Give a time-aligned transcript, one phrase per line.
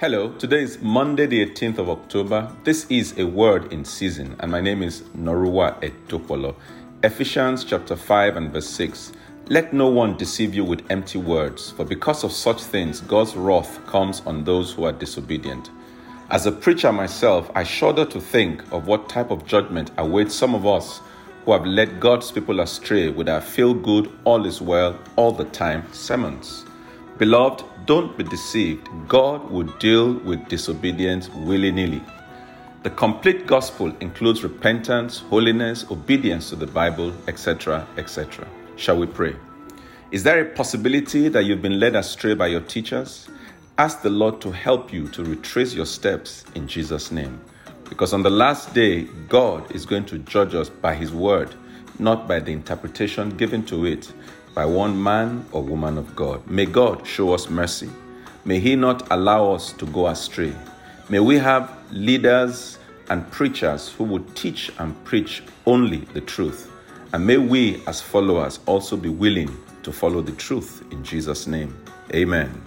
[0.00, 2.50] Hello, today is Monday, the 18th of October.
[2.64, 6.54] This is a word in season, and my name is Noruwa Etopolo.
[7.02, 9.12] Ephesians chapter 5 and verse 6.
[9.50, 13.78] Let no one deceive you with empty words, for because of such things, God's wrath
[13.84, 15.68] comes on those who are disobedient.
[16.30, 20.54] As a preacher myself, I shudder to think of what type of judgment awaits some
[20.54, 21.02] of us
[21.44, 25.44] who have led God's people astray with our feel good, all is well, all the
[25.44, 26.64] time sermons.
[27.18, 28.88] Beloved, don't be deceived.
[29.08, 32.00] God will deal with disobedience willy nilly.
[32.84, 38.46] The complete gospel includes repentance, holiness, obedience to the Bible, etc., etc.
[38.76, 39.34] Shall we pray?
[40.12, 43.28] Is there a possibility that you've been led astray by your teachers?
[43.76, 47.40] Ask the Lord to help you to retrace your steps in Jesus' name.
[47.88, 51.56] Because on the last day, God is going to judge us by His word,
[51.98, 54.12] not by the interpretation given to it
[54.54, 56.46] by one man or woman of God.
[56.46, 57.90] May God show us mercy.
[58.44, 60.54] May He not allow us to go astray.
[61.08, 62.78] May we have leaders
[63.10, 66.70] and preachers who would teach and preach only the truth.
[67.12, 71.76] And may we, as followers, also be willing to follow the truth in Jesus' name.
[72.14, 72.50] Amen.